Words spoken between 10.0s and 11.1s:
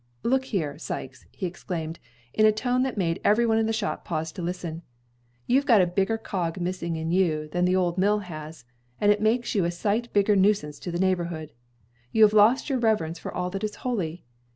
bigger nuisance to the